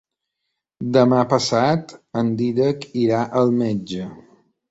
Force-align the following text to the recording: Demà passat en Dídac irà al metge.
Demà 0.95 1.19
passat 1.33 1.93
en 2.21 2.33
Dídac 2.41 2.87
irà 3.05 3.19
al 3.43 3.53
metge. 3.61 4.09